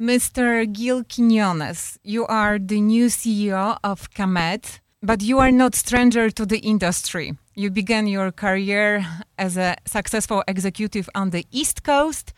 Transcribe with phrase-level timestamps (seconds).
[0.00, 0.70] Mr.
[0.70, 6.44] Gil Quiñones, you are the new CEO of ComEd, but you are not stranger to
[6.44, 7.32] the industry.
[7.54, 9.06] You began your career
[9.38, 12.34] as a successful executive on the East Coast.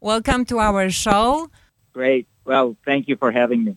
[0.00, 1.50] Welcome to our show.
[1.92, 2.28] Great.
[2.44, 3.76] Well, thank you for having me.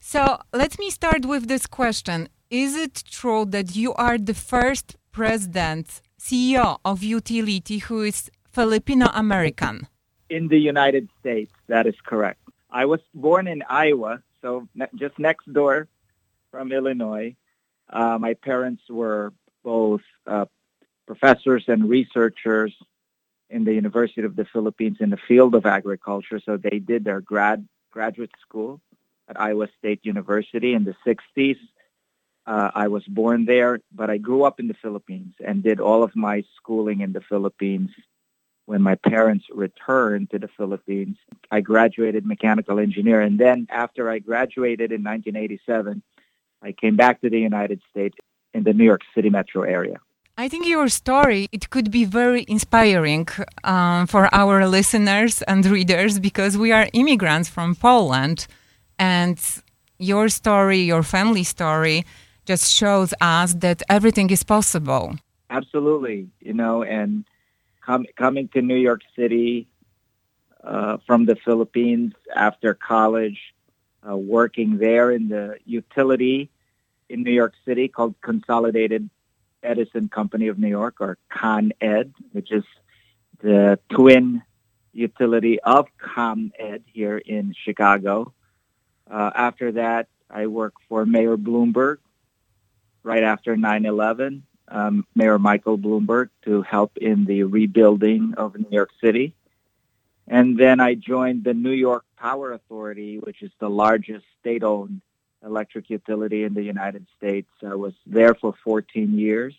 [0.00, 2.28] So, let me start with this question.
[2.50, 9.10] Is it true that you are the first president, CEO of utility who is Filipino
[9.14, 9.86] American?
[10.28, 12.40] In the United States, that is correct.
[12.70, 15.88] I was born in Iowa, so ne- just next door
[16.50, 17.36] from Illinois.
[17.88, 19.32] Uh, my parents were
[19.64, 20.46] both uh,
[21.06, 22.74] professors and researchers
[23.50, 26.40] in the University of the Philippines in the field of agriculture.
[26.44, 28.80] So they did their grad graduate school
[29.28, 31.56] at Iowa State University in the 60s.
[32.46, 36.02] Uh, I was born there, but I grew up in the Philippines and did all
[36.02, 37.90] of my schooling in the Philippines.
[38.68, 41.16] When my parents returned to the Philippines,
[41.50, 43.22] I graduated mechanical engineer.
[43.22, 46.02] And then after I graduated in 1987,
[46.60, 48.18] I came back to the United States
[48.52, 49.98] in the New York City metro area.
[50.36, 53.26] I think your story it could be very inspiring
[53.64, 58.46] um, for our listeners and readers because we are immigrants from Poland,
[58.98, 59.38] and
[59.98, 62.04] your story, your family story,
[62.44, 65.16] just shows us that everything is possible.
[65.48, 67.24] Absolutely, you know, and
[67.88, 69.66] com- coming to New York City
[70.62, 73.38] uh, from the Philippines after college,
[74.08, 76.50] uh, working there in the utility
[77.08, 79.08] in New York City called Consolidated
[79.62, 82.64] Edison Company of New York, or Con Ed, which is
[83.40, 84.42] the twin
[84.92, 88.34] utility of ComEd here in Chicago.
[89.10, 91.96] Uh, after that, I worked for Mayor Bloomberg
[93.02, 98.90] right after 9-11, um, Mayor Michael Bloomberg, to help in the rebuilding of New York
[99.02, 99.34] City.
[100.26, 105.00] And then I joined the New York Power Authority, which is the largest state-owned
[105.44, 107.48] electric utility in the United States.
[107.64, 109.54] I was there for 14 years,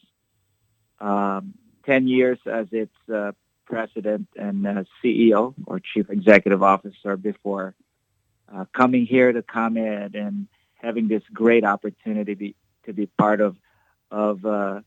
[0.99, 1.53] um,
[1.86, 3.31] 10 years as its uh,
[3.65, 7.75] president and uh, CEO or chief executive officer before
[8.53, 12.55] uh, coming here to ComEd and having this great opportunity be,
[12.86, 13.55] to be part of
[14.11, 14.81] of uh,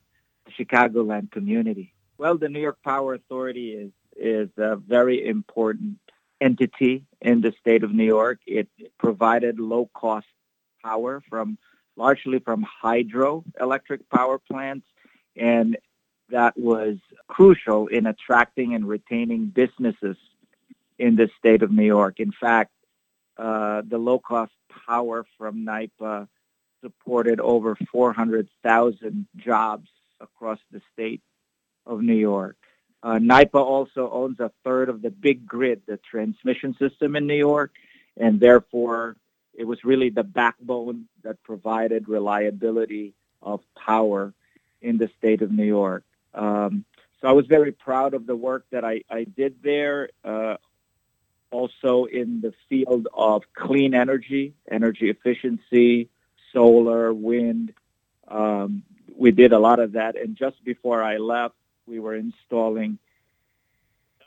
[0.51, 1.95] Chicagoland community.
[2.19, 5.99] Well, the New York Power Authority is is a very important
[6.41, 8.41] entity in the state of New York.
[8.47, 10.27] It provided low cost
[10.83, 11.57] power from
[11.97, 14.87] largely from hydroelectric power plants,
[15.37, 15.77] and
[16.31, 16.97] that was
[17.29, 20.17] crucial in attracting and retaining businesses
[20.99, 22.21] in the state of New York.
[22.21, 22.73] In fact,
[23.37, 24.53] uh, the low cost
[24.87, 26.29] power from NYPA
[26.83, 29.89] supported over 400,000 jobs
[30.23, 31.21] across the state
[31.87, 32.57] of New York.
[33.03, 33.19] Uh,
[33.55, 37.73] also owns a third of the big grid, the transmission system in New York,
[38.17, 39.17] and therefore
[39.55, 44.33] it was really the backbone that provided reliability of power
[44.81, 46.05] in the state of New York.
[46.33, 46.85] Um,
[47.21, 50.11] so I was very proud of the work that I, I did there.
[50.25, 50.57] Uh,
[51.53, 56.09] also in the field of clean energy, energy efficiency,
[56.53, 57.73] solar, wind.
[58.27, 58.83] Um,
[59.23, 60.17] we did a lot of that.
[60.17, 61.55] And just before I left,
[61.87, 62.99] we were installing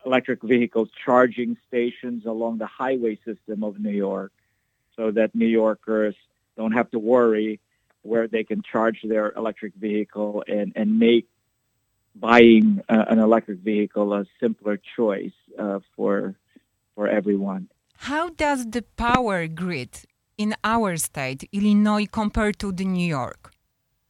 [0.05, 4.31] electric vehicle charging stations along the highway system of New York
[4.95, 6.15] so that New Yorkers
[6.55, 7.59] don't have to worry
[8.03, 11.27] where they can charge their electric vehicle and, and make
[12.15, 16.35] buying uh, an electric vehicle a simpler choice uh, for
[16.95, 17.67] for everyone.
[18.09, 19.93] How does the power grid
[20.37, 23.54] in our state, Illinois, compare to the New York?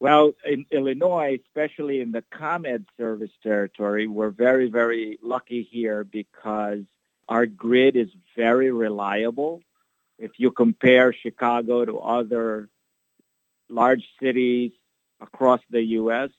[0.06, 6.84] Well, in Illinois, especially in the ComEd service territory, we're very, very lucky here because
[7.28, 9.64] our grid is very reliable.
[10.20, 12.70] If you compare Chicago to other
[13.68, 14.74] large cities
[15.20, 16.30] across the U.S.,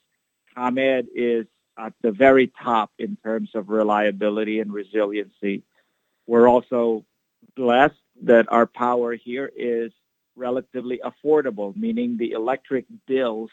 [0.54, 1.46] ComEd is
[1.76, 5.64] at the very top in terms of reliability and resiliency.
[6.28, 7.04] We're also
[7.56, 9.90] blessed that our power here is
[10.36, 13.50] relatively affordable, meaning the electric bills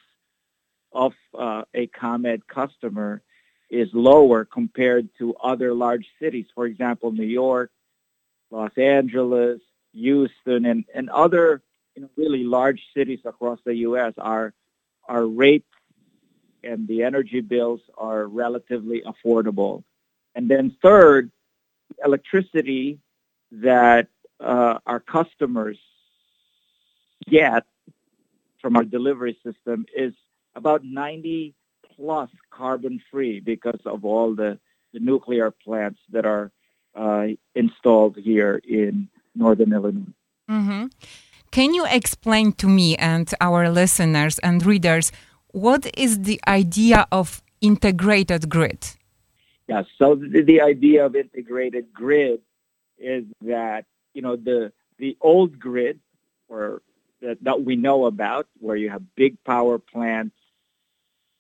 [0.92, 3.22] of uh, a ComEd customer
[3.70, 6.46] is lower compared to other large cities.
[6.54, 7.72] For example, New York,
[8.52, 9.62] Los Angeles,
[9.94, 11.62] Houston, and, and other
[11.96, 14.14] you know, really large cities across the U.S.
[14.18, 14.54] Our,
[15.08, 15.66] our rates
[16.64, 19.84] and the energy bills are relatively affordable.
[20.36, 21.32] And then third,
[22.04, 23.00] electricity
[23.52, 24.08] that
[24.40, 25.78] uh, our customers
[27.30, 27.64] get
[28.62, 30.14] from our delivery system is
[30.56, 31.54] about 90
[31.96, 34.60] plus carbon free because of all the,
[34.94, 36.52] the nuclear plants that are
[36.96, 40.14] uh, installed here in northern Illinois.
[40.50, 40.86] Mm-hmm.
[41.52, 45.12] Can you explain to me and our listeners and readers
[45.52, 48.88] what is the idea of integrated grid?
[49.68, 52.42] Yeah, so the, the idea of integrated grid
[52.98, 56.00] is that you know the the old grid
[56.50, 56.82] or
[57.24, 60.36] that, that we know about where you have big power plants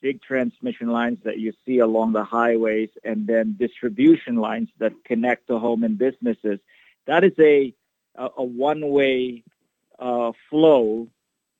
[0.03, 5.47] big transmission lines that you see along the highways and then distribution lines that connect
[5.47, 6.59] to home and businesses.
[7.07, 7.73] That is a,
[8.15, 9.43] a, a one-way
[9.97, 11.07] uh, flow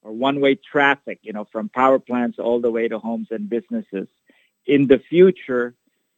[0.02, 4.10] or one-way traffic, you know, from power plants all the way to homes and businesses.
[4.66, 5.74] In the future,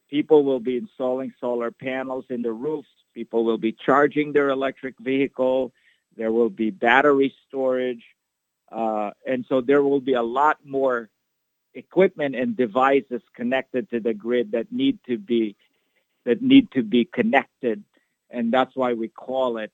[0.10, 2.90] people will be installing solar panels in the roofs.
[3.14, 5.72] People will be charging their electric vehicle.
[6.18, 8.04] There will be battery storage.
[8.72, 11.10] Uh, and so there will be a lot more
[11.74, 15.56] equipment and devices connected to the grid that need to be
[16.26, 17.84] that need to be connected,
[18.32, 19.72] and that's why we call it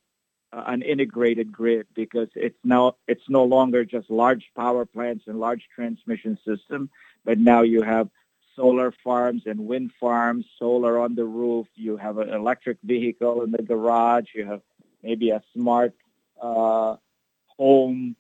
[0.52, 5.40] uh, an integrated grid because it's now it's no longer just large power plants and
[5.40, 6.90] large transmission system,
[7.24, 8.10] but now you have
[8.56, 11.68] solar farms and wind farms, solar on the roof.
[11.76, 14.28] You have an electric vehicle in the garage.
[14.36, 14.62] You have
[15.02, 15.94] maybe a smart
[16.42, 16.96] uh,
[17.58, 18.16] home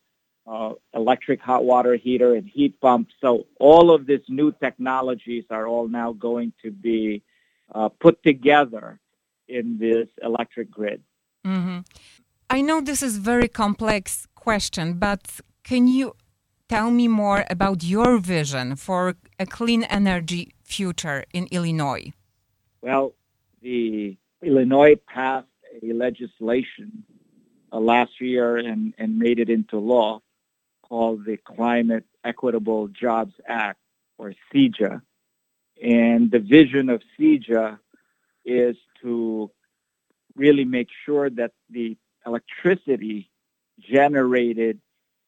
[0.47, 3.09] uh, electric hot water heater and heat pump.
[3.19, 7.23] So all of these new technologies are all now going to be
[7.73, 8.99] uh, put together
[9.47, 11.01] in this electric grid.
[11.45, 11.79] Mm-hmm.
[12.49, 16.15] I know this is very complex question, but can you
[16.67, 22.11] tell me more about your vision for a clean energy future in Illinois?
[22.81, 23.13] Well,
[23.61, 25.47] the Illinois passed
[25.81, 27.03] a legislation
[27.73, 30.21] Uh, last year and, and made it into law
[30.83, 33.79] called the Climate Equitable Jobs Act,
[34.17, 35.01] or CEJA.
[35.81, 37.79] And the vision of CEJA
[38.43, 39.49] is to
[40.35, 43.29] really make sure that the electricity
[43.79, 44.79] generated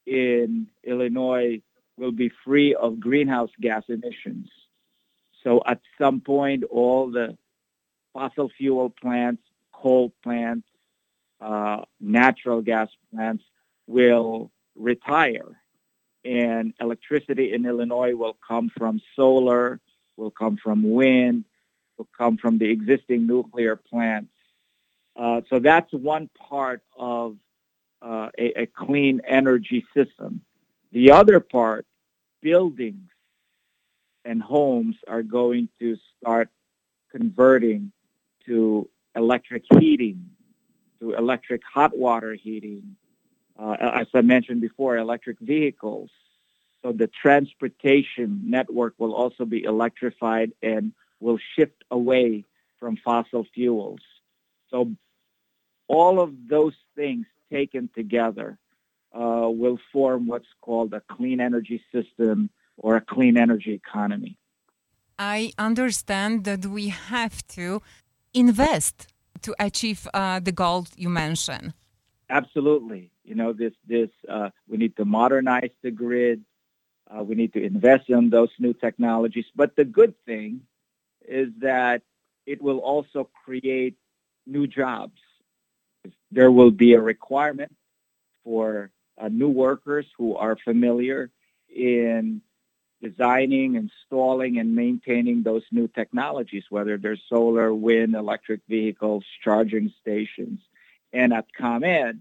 [0.05, 1.61] in Illinois
[1.97, 4.49] will be free of greenhouse gas emissions.
[5.43, 7.37] So at some point, all the
[8.13, 10.67] fossil fuel plants, coal plants,
[11.43, 13.43] uh, natural gas plants
[13.87, 15.59] will retire.
[16.25, 19.81] And electricity in Illinois will come from solar,
[20.15, 21.43] will come from wind,
[21.97, 24.31] will come from the existing nuclear plants.
[25.15, 27.35] Uh, so that's one part of
[28.01, 30.41] uh, a, a clean energy system.
[30.91, 31.85] The other part,
[32.41, 33.09] buildings
[34.25, 36.49] and homes are going to start
[37.11, 37.91] converting
[38.45, 40.29] to electric heating,
[41.03, 42.95] to electric hot water heating,
[43.59, 46.09] uh, as I mentioned before, electric vehicles.
[46.81, 52.45] So the transportation network will also be electrified and will shift away
[52.79, 54.01] from fossil fuels.
[54.69, 54.93] So
[55.87, 58.57] all of those things taken together
[59.13, 64.37] uh, will form what's called a clean energy system or a clean energy economy.
[65.19, 67.81] I understand that we have to
[68.33, 69.12] invest
[69.43, 71.73] to achieve uh, the goals you mentioned.
[72.29, 73.11] Absolutely.
[73.23, 76.43] You know, this this uh, we need to modernize the grid.
[77.09, 79.45] Uh, we need to invest in those new technologies.
[79.55, 80.61] But the good thing
[81.27, 82.01] is that
[82.45, 83.95] it will also create
[84.45, 85.19] new jobs.
[86.31, 87.75] There will be a requirement
[88.43, 91.29] for uh, new workers who are familiar
[91.69, 92.41] in
[93.03, 100.59] designing, installing, and maintaining those new technologies, whether they're solar, wind, electric vehicles, charging stations.
[101.11, 102.19] And at ComEd,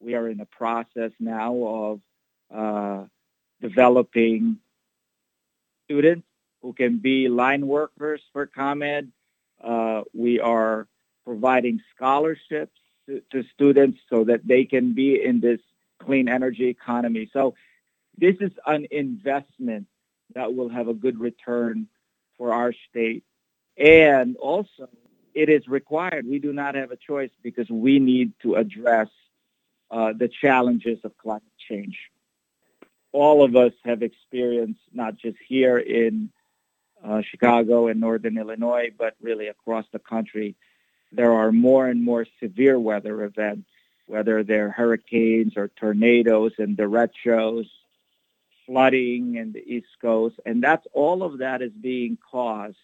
[0.00, 2.00] we are in the process now of
[2.54, 3.04] uh,
[3.60, 4.58] developing
[5.84, 6.26] students
[6.62, 9.12] who can be line workers for ComEd.
[9.62, 10.88] Uh, we are
[11.24, 15.60] providing scholarships to, to, students so that they can be in this
[16.00, 17.30] clean energy economy.
[17.32, 17.54] So
[18.18, 19.86] this is an investment
[20.34, 21.88] that will have a good return
[22.36, 23.24] for our state.
[23.76, 24.88] And also,
[25.34, 26.26] it is required.
[26.26, 29.08] We do not have a choice because we need to address
[29.90, 31.98] uh, the challenges of climate change.
[33.12, 36.30] All of us have experienced, not just here in
[37.04, 40.56] uh, Chicago and Northern Illinois, but really across the country,
[41.12, 43.68] there are more and more severe weather events,
[44.06, 47.68] whether they're hurricanes or tornadoes and derechos,
[48.66, 52.76] flooding in the East Coast, and that's all of that is being caused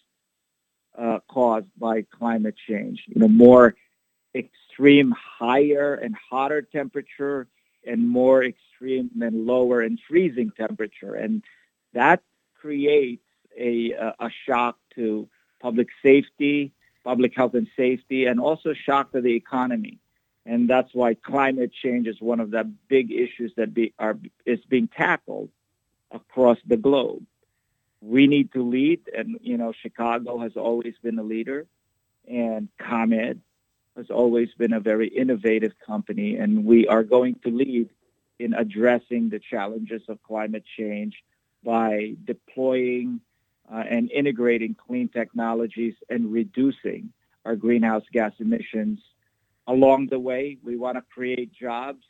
[0.97, 3.03] uh, caused by climate change.
[3.07, 3.75] You know, more
[4.35, 7.47] extreme higher and hotter temperature
[7.85, 11.15] and more extreme and lower and freezing temperature.
[11.15, 11.43] And
[11.93, 12.21] that
[12.59, 13.23] creates
[13.57, 15.27] a, a shock to
[15.61, 16.73] public safety,
[17.03, 19.99] public health and safety, and also shock to the economy.
[20.45, 24.59] And that's why climate change is one of the big issues that be, are, is
[24.67, 25.49] being tackled
[26.11, 27.25] across the globe.
[28.01, 31.67] We need to lead, and you know, Chicago has always been a leader,
[32.27, 33.41] and ComEd
[33.95, 37.89] has always been a very innovative company, and we are going to lead
[38.39, 41.15] in addressing the challenges of climate change
[41.63, 43.21] by deploying
[43.71, 47.11] uh, and integrating clean technologies and reducing
[47.45, 48.99] our greenhouse gas emissions.
[49.67, 52.03] Along the way, we want to create jobs,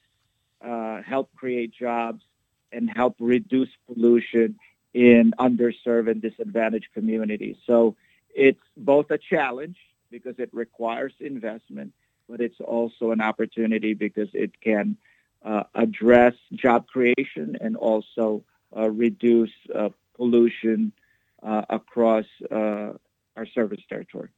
[0.66, 2.24] uh, help create jobs,
[2.72, 4.58] and help reduce pollution
[4.94, 7.56] in underserved and disadvantaged communities.
[7.66, 7.96] So
[8.34, 9.78] it's both a challenge
[10.10, 11.94] because it requires investment,
[12.30, 14.98] but it's also an opportunity because it can
[15.44, 18.44] uh, address job creation and also
[18.76, 20.92] uh, reduce uh, pollution
[21.44, 22.94] uh, across uh,
[23.36, 24.30] our service territory.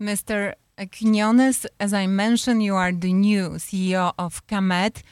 [0.00, 0.54] Mr.
[0.96, 5.02] Quinones, as I mentioned, you are the new CEO of ComEd.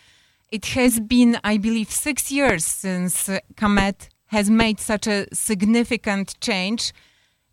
[0.50, 6.92] It has been, I believe, six years since ComEd has made such a significant change,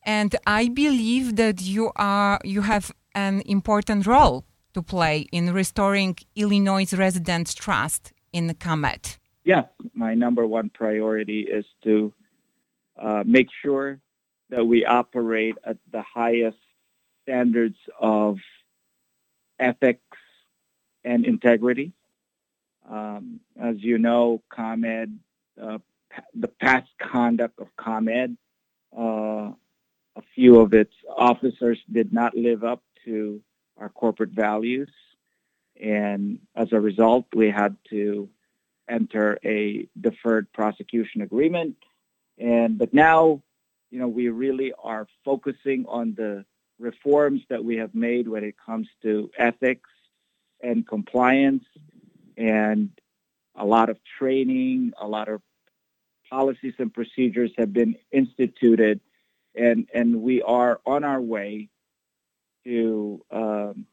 [0.04, 6.16] and I believe that you are you have an important role to play in restoring
[6.36, 9.18] Illinois residents' trust in ComEd.
[9.44, 12.12] Yes, my number one priority is to
[13.00, 14.00] uh, make sure
[14.50, 16.58] that we operate at the highest
[17.24, 18.38] standards of
[19.60, 20.18] ethics
[21.04, 21.94] and integrity.
[22.88, 25.20] Um, as you know, ComEd,
[25.62, 25.79] uh,
[26.34, 28.38] the past conduct of ComEd,
[28.98, 29.51] uh,
[30.15, 33.41] a few of its officers did not live up to
[33.77, 34.89] our corporate values.
[35.79, 38.29] And as a result, we had to
[38.89, 41.75] enter a deferred prosecution agreement.
[42.39, 43.44] And but now,
[43.91, 46.46] you know, we really are focusing on the
[46.79, 49.89] reforms that we have made when it comes to ethics
[50.62, 51.63] and compliance
[52.38, 52.91] and
[53.56, 55.41] a lot of training, a lot of
[56.29, 59.00] policies and procedures have been instituted,
[59.56, 61.70] and and we are on our way
[62.63, 63.86] to um,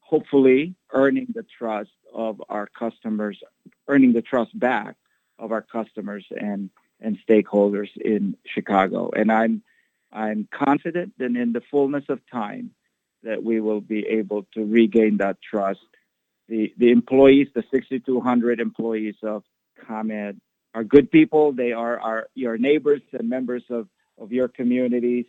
[0.00, 3.38] hopefully earning the trust of our customers,
[3.86, 4.96] earning the trust back
[5.38, 6.70] of our customers and
[7.00, 9.10] and stakeholders in Chicago.
[9.14, 9.62] And I'm
[10.12, 12.72] I'm confident that in the fullness of time
[13.22, 15.80] that we will be able to regain that trust
[16.48, 19.44] the, the employees, the 6,200 employees of
[19.86, 20.40] ComEd
[20.74, 21.52] are good people.
[21.52, 23.88] They are our, your neighbors and members of,
[24.18, 25.26] of your communities,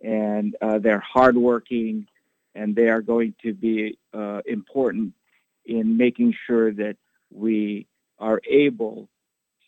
[0.00, 2.06] and uh, they're hardworking,
[2.54, 5.14] and they are going to be uh, important
[5.64, 6.96] in making sure that
[7.30, 7.86] we
[8.18, 9.08] are able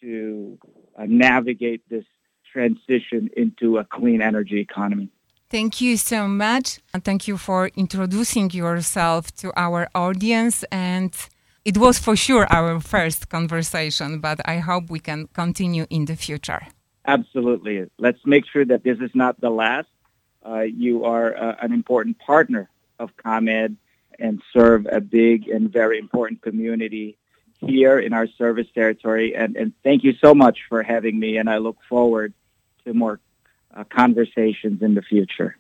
[0.01, 0.59] to
[0.99, 2.05] uh, navigate this
[2.53, 5.11] transition into a clean energy economy.
[5.55, 6.81] Thank you so much.
[6.93, 10.65] And thank you for introducing yourself to our audience.
[10.73, 11.15] And
[11.65, 16.17] it was for sure our first conversation, but I hope we can continue in the
[16.17, 16.63] future.
[17.07, 17.89] Absolutely.
[17.99, 19.87] Let's make sure that this is not the last.
[20.45, 22.69] Uh, you are uh, an important partner
[22.99, 23.77] of ComEd
[24.19, 27.17] and serve a big and very important community
[27.61, 29.37] here in our service territory.
[29.37, 31.37] And, and thank you so much for having me.
[31.37, 32.35] And I look forward
[32.85, 33.21] to more
[33.77, 35.57] Uh, conversations in the future.